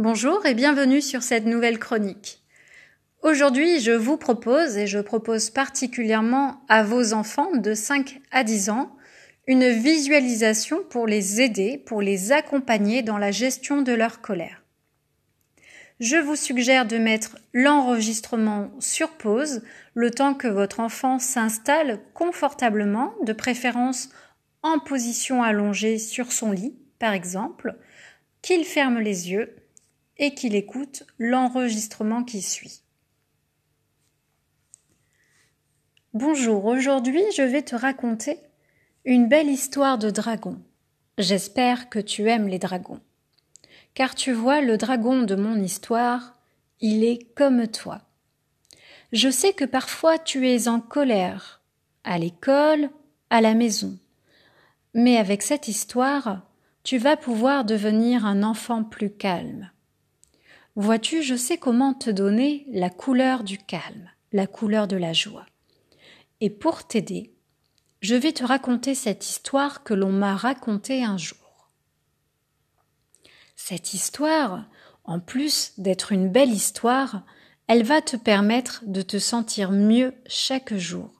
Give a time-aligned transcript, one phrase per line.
[0.00, 2.40] Bonjour et bienvenue sur cette nouvelle chronique.
[3.22, 8.70] Aujourd'hui, je vous propose, et je propose particulièrement à vos enfants de 5 à 10
[8.70, 8.96] ans,
[9.48, 14.62] une visualisation pour les aider, pour les accompagner dans la gestion de leur colère.
[15.98, 19.62] Je vous suggère de mettre l'enregistrement sur pause
[19.94, 24.10] le temps que votre enfant s'installe confortablement, de préférence
[24.62, 27.74] en position allongée sur son lit, par exemple,
[28.42, 29.56] qu'il ferme les yeux
[30.18, 32.82] et qu'il écoute l'enregistrement qui suit.
[36.14, 38.38] Bonjour, aujourd'hui je vais te raconter
[39.04, 40.60] une belle histoire de dragon.
[41.18, 43.00] J'espère que tu aimes les dragons.
[43.94, 46.38] Car tu vois, le dragon de mon histoire,
[46.80, 48.02] il est comme toi.
[49.12, 51.62] Je sais que parfois tu es en colère,
[52.04, 52.90] à l'école,
[53.30, 53.98] à la maison.
[54.94, 56.42] Mais avec cette histoire,
[56.84, 59.70] tu vas pouvoir devenir un enfant plus calme.
[60.78, 65.44] Vois-tu, je sais comment te donner la couleur du calme, la couleur de la joie.
[66.40, 67.34] Et pour t'aider,
[68.00, 71.72] je vais te raconter cette histoire que l'on m'a racontée un jour.
[73.56, 74.66] Cette histoire,
[75.02, 77.24] en plus d'être une belle histoire,
[77.66, 81.10] elle va te permettre de te sentir mieux chaque jour.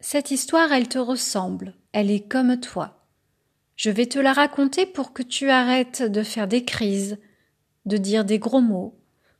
[0.00, 3.06] Cette histoire, elle te ressemble, elle est comme toi.
[3.76, 7.16] Je vais te la raconter pour que tu arrêtes de faire des crises,
[7.88, 8.94] de dire des gros mots,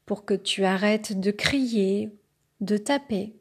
[0.06, 2.10] pour que tu arrêtes de crier,
[2.60, 3.34] de taper.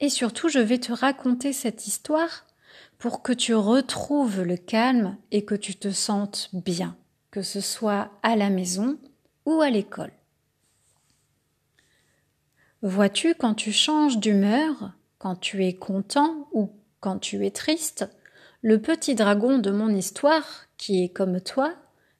[0.00, 2.46] Et surtout, je vais te raconter cette histoire
[2.98, 6.96] pour que tu retrouves le calme et que tu te sentes bien,
[7.30, 8.98] que ce soit à la maison
[9.44, 10.12] ou à l'école.
[12.80, 18.08] Vois-tu, quand tu changes d'humeur, quand tu es content ou quand tu es triste,
[18.62, 21.74] le petit dragon de mon histoire, qui est comme toi,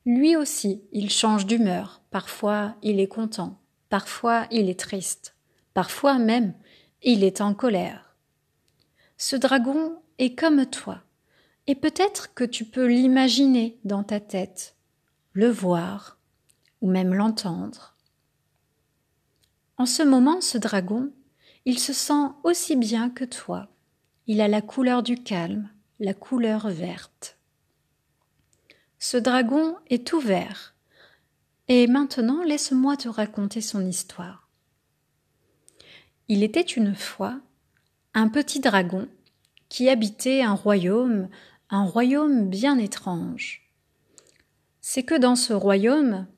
[0.04, 2.02] lui aussi, il change d'humeur.
[2.10, 3.60] Parfois, il est content.
[3.88, 5.36] Parfois, il est triste.
[5.74, 6.54] Parfois même,
[7.02, 8.16] il est en colère.
[9.16, 11.02] Ce dragon est comme toi.
[11.66, 14.74] Et peut-être que tu peux l'imaginer dans ta tête,
[15.32, 16.18] le voir,
[16.80, 17.96] ou même l'entendre.
[19.78, 21.12] En ce moment, ce dragon,
[21.64, 23.68] il se sent aussi bien que toi.
[24.26, 25.70] Il a la couleur du calme,
[26.00, 27.38] la couleur verte.
[29.04, 30.76] Ce dragon est tout vert.
[31.66, 34.48] Et maintenant, laisse-moi te raconter son histoire.
[36.28, 37.40] Il était une fois
[38.14, 39.08] un petit dragon
[39.68, 41.28] qui habitait un royaume,
[41.68, 43.68] un royaume bien étrange.
[44.80, 46.28] C'est que dans ce royaume,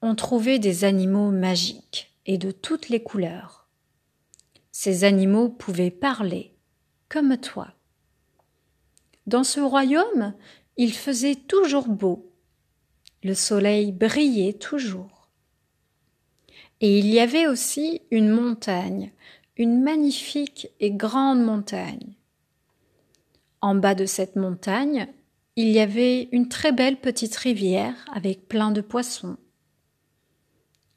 [0.00, 3.68] on trouvait des animaux magiques et de toutes les couleurs.
[4.72, 6.56] Ces animaux pouvaient parler,
[7.10, 7.74] comme toi.
[9.26, 10.34] Dans ce royaume,
[10.76, 12.30] il faisait toujours beau.
[13.22, 15.28] Le soleil brillait toujours.
[16.80, 19.12] Et il y avait aussi une montagne,
[19.56, 22.14] une magnifique et grande montagne.
[23.60, 25.08] En bas de cette montagne,
[25.56, 29.36] il y avait une très belle petite rivière avec plein de poissons.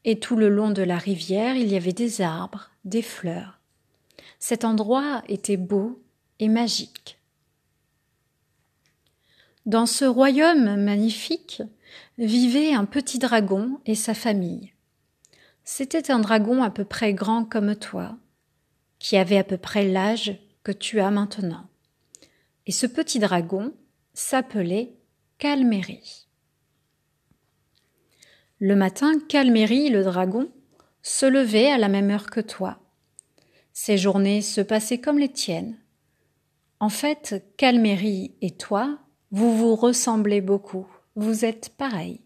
[0.03, 3.59] Et tout le long de la rivière, il y avait des arbres, des fleurs.
[4.39, 6.01] Cet endroit était beau
[6.39, 7.16] et magique.
[9.67, 11.61] Dans ce royaume magnifique
[12.17, 14.71] vivait un petit dragon et sa famille.
[15.65, 18.15] C'était un dragon à peu près grand comme toi,
[18.97, 21.65] qui avait à peu près l'âge que tu as maintenant.
[22.65, 23.73] Et ce petit dragon
[24.13, 24.93] s'appelait
[25.37, 26.29] Calméry.
[28.59, 30.49] Le matin, Calméry, le dragon,
[31.01, 32.79] se levait à la même heure que toi.
[33.73, 35.75] Ses journées se passaient comme les tiennes.
[36.79, 38.99] En fait, Calméry et toi
[39.31, 42.21] vous vous ressemblez beaucoup, vous êtes pareil.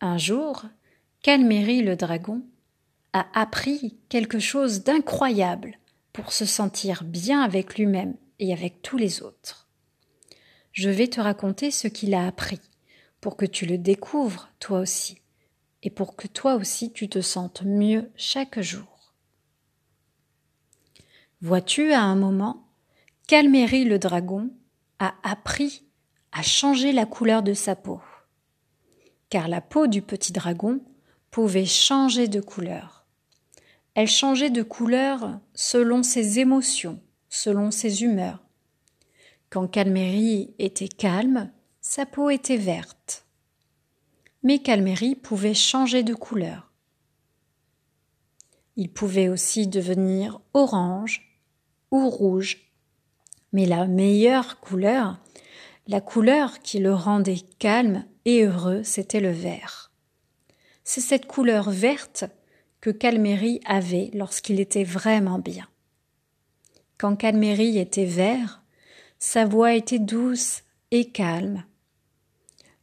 [0.00, 0.64] Un jour,
[1.22, 2.42] Calméry le dragon
[3.12, 5.78] a appris quelque chose d'incroyable
[6.12, 9.68] pour se sentir bien avec lui-même et avec tous les autres.
[10.72, 12.60] Je vais te raconter ce qu'il a appris
[13.20, 15.20] pour que tu le découvres toi aussi
[15.82, 19.14] et pour que toi aussi tu te sentes mieux chaque jour.
[21.42, 22.66] Vois-tu à un moment,
[23.26, 24.50] Calméry le dragon
[25.00, 25.82] a appris
[26.30, 28.00] à changer la couleur de sa peau.
[29.30, 30.80] Car la peau du petit dragon
[31.30, 33.06] pouvait changer de couleur.
[33.94, 38.40] Elle changeait de couleur selon ses émotions, selon ses humeurs.
[39.48, 41.50] Quand Calméry était calme,
[41.80, 43.24] sa peau était verte.
[44.42, 46.70] Mais Calméry pouvait changer de couleur.
[48.76, 51.40] Il pouvait aussi devenir orange
[51.90, 52.69] ou rouge
[53.52, 55.18] mais la meilleure couleur,
[55.86, 59.90] la couleur qui le rendait calme et heureux, c'était le vert.
[60.84, 62.24] C'est cette couleur verte
[62.80, 65.68] que Calméry avait lorsqu'il était vraiment bien.
[66.98, 68.62] Quand Calméry était vert,
[69.18, 71.64] sa voix était douce et calme.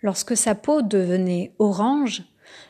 [0.02, 2.24] Lorsque sa peau devenait orange,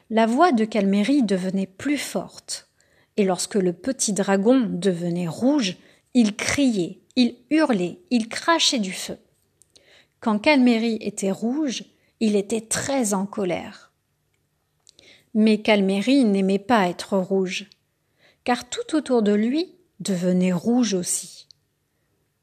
[0.09, 2.69] la voix de Calméry devenait plus forte.
[3.17, 5.77] Et lorsque le petit dragon devenait rouge,
[6.13, 9.17] il criait, il hurlait, il crachait du feu.
[10.19, 11.83] Quand Calméry était rouge,
[12.19, 13.91] il était très en colère.
[15.33, 17.69] Mais Calméry n'aimait pas être rouge,
[18.43, 21.47] car tout autour de lui devenait rouge aussi.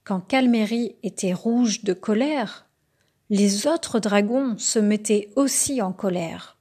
[0.03, 2.67] Quand Calméry était rouge de colère,
[3.31, 6.59] les autres dragons se mettaient aussi en colère.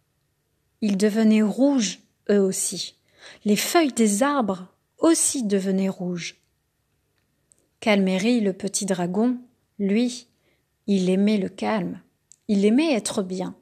[0.82, 2.00] Ils devenaient rouges,
[2.30, 2.96] eux aussi.
[3.44, 4.68] Les feuilles des arbres
[5.00, 6.43] aussi devenaient rouges.
[7.84, 9.38] Calméry, le petit dragon,
[9.78, 10.30] lui,
[10.88, 12.00] il aimait le calme.
[12.48, 13.58] Il aimait être bien.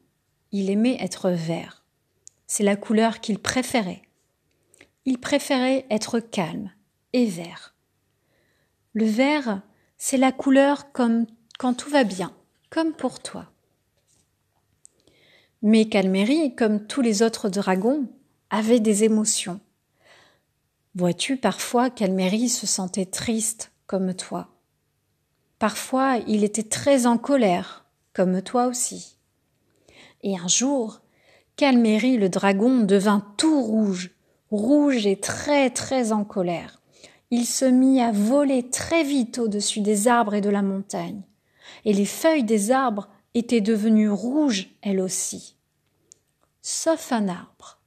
[0.51, 1.83] Il aimait être vert.
[2.45, 4.03] C'est la couleur qu'il préférait.
[5.05, 6.69] Il préférait être calme
[7.13, 7.73] et vert.
[8.93, 9.63] Le vert,
[9.97, 11.25] c'est la couleur comme
[11.57, 12.31] quand tout va bien,
[12.69, 13.51] comme pour toi.
[15.63, 18.07] Mais Calméry, comme tous les autres dragons,
[18.51, 19.59] avait des émotions.
[20.93, 24.47] Vois-tu, parfois Calméry se sentait triste, comme toi.
[25.59, 27.83] Parfois il était très en colère,
[28.13, 29.17] comme toi aussi.
[30.23, 31.01] Et un jour,
[31.57, 34.11] Calméry le dragon devint tout rouge,
[34.49, 36.81] rouge et très très en colère.
[37.31, 41.23] Il se mit à voler très vite au-dessus des arbres et de la montagne,
[41.83, 45.57] et les feuilles des arbres étaient devenues rouges elles aussi.
[46.61, 47.81] Sauf un arbre.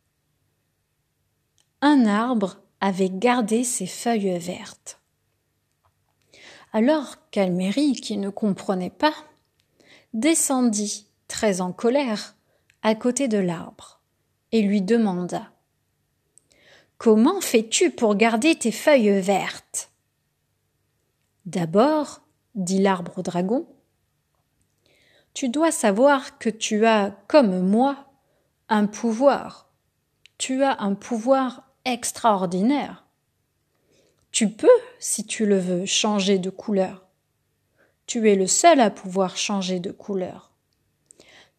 [1.81, 5.01] Un arbre avait gardé ses feuilles vertes.
[6.75, 9.15] Alors Calméry, qui ne comprenait pas,
[10.13, 12.35] descendit, très en colère,
[12.83, 14.01] à côté de l'arbre,
[14.51, 15.53] et lui demanda.
[16.99, 19.93] Comment fais-tu pour garder tes feuilles vertes?
[21.47, 22.23] D'abord,
[22.57, 23.69] dit l'arbre au dragon,
[25.33, 28.13] tu dois savoir que tu as, comme moi,
[28.69, 29.71] un pouvoir.
[30.39, 33.07] Tu as un pouvoir extraordinaire.
[34.33, 34.67] Tu peux,
[35.05, 37.05] si tu le veux, changer de couleur.
[38.07, 40.51] Tu es le seul à pouvoir changer de couleur.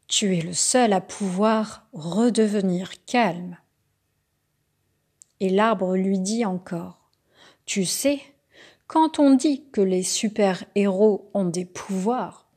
[0.07, 3.59] Tu es le seul à pouvoir redevenir calme.
[5.39, 7.11] Et l'arbre lui dit encore
[7.67, 8.19] Tu sais,
[8.87, 12.47] quand on dit que les super-héros ont des pouvoirs,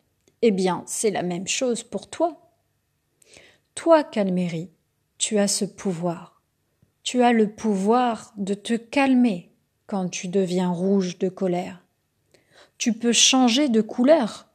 [0.40, 2.50] eh bien, c'est la même chose pour toi.
[3.74, 4.70] Toi, Calméry,
[5.18, 6.40] tu as ce pouvoir.
[7.02, 9.48] Tu as le pouvoir de te calmer
[9.88, 11.82] quand tu deviens rouge de colère.
[12.76, 14.46] Tu peux changer de couleur,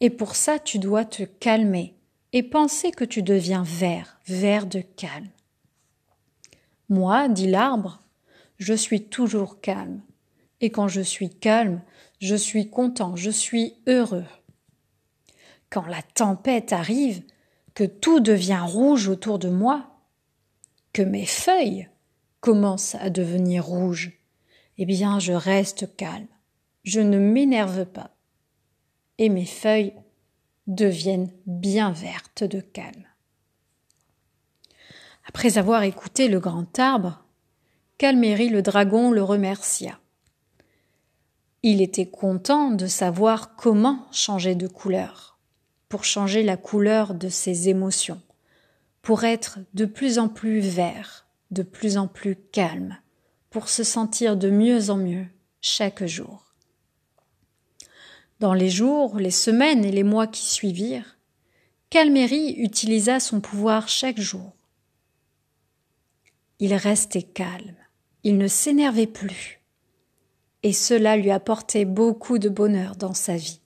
[0.00, 1.94] et pour ça tu dois te calmer
[2.32, 5.28] et penser que tu deviens vert, vert de calme.
[6.88, 8.00] Moi, dit l'arbre,
[8.58, 10.00] je suis toujours calme,
[10.60, 11.82] et quand je suis calme,
[12.20, 14.24] je suis content, je suis heureux.
[15.68, 17.22] Quand la tempête arrive,
[17.74, 19.98] que tout devient rouge autour de moi,
[20.92, 21.88] que mes feuilles
[22.40, 24.15] commencent à devenir rouges,
[24.78, 26.26] eh bien je reste calme,
[26.84, 28.10] je ne m'énerve pas,
[29.18, 29.94] et mes feuilles
[30.66, 33.06] deviennent bien vertes de calme.
[35.28, 37.24] Après avoir écouté le grand arbre,
[37.98, 39.98] Calméry le dragon le remercia.
[41.62, 45.38] Il était content de savoir comment changer de couleur,
[45.88, 48.20] pour changer la couleur de ses émotions,
[49.00, 52.98] pour être de plus en plus vert, de plus en plus calme,
[53.56, 55.24] pour se sentir de mieux en mieux
[55.62, 56.54] chaque jour.
[58.38, 61.16] Dans les jours, les semaines et les mois qui suivirent,
[61.88, 64.52] Calméry utilisa son pouvoir chaque jour.
[66.58, 67.78] Il restait calme,
[68.24, 69.62] il ne s'énervait plus,
[70.62, 73.62] et cela lui apportait beaucoup de bonheur dans sa vie.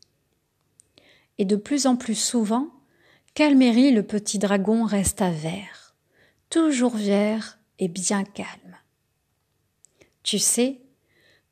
[1.38, 2.68] Et de plus en plus souvent,
[3.35, 5.97] Calméry le petit dragon resta vert,
[6.49, 8.79] toujours vert et bien calme.
[10.22, 10.80] Tu sais,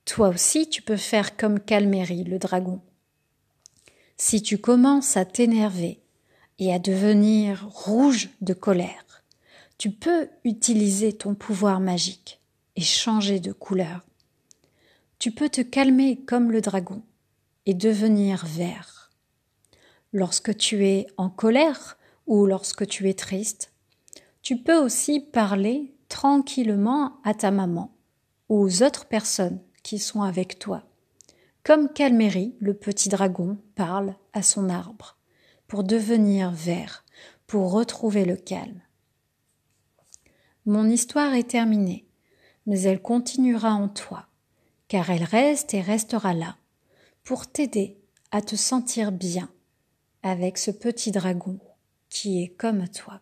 [0.05, 2.81] toi aussi tu peux faire comme Calméry le dragon.
[4.17, 6.01] Si tu commences à t'énerver
[6.59, 9.25] et à devenir rouge de colère,
[9.79, 12.41] tu peux utiliser ton pouvoir magique
[12.77, 14.05] et changer de couleur.
[15.19, 17.03] Tu peux te calmer comme le dragon
[17.67, 19.11] et devenir vert.
[20.13, 21.97] Lorsque tu es en colère
[22.27, 23.73] ou lorsque tu es triste,
[24.43, 27.95] tu peux aussi parler tranquillement à ta maman
[28.49, 30.85] aux autres personnes qui sont avec toi.
[31.63, 35.19] Comme Calméry, le petit dragon, parle à son arbre,
[35.67, 37.05] pour devenir vert,
[37.47, 38.81] pour retrouver le calme.
[40.65, 42.07] Mon histoire est terminée,
[42.67, 44.27] mais elle continuera en toi,
[44.89, 46.57] car elle reste et restera là,
[47.25, 47.99] pour t'aider
[48.31, 49.51] à te sentir bien
[50.23, 51.59] avec ce petit dragon
[52.09, 53.21] qui est comme toi.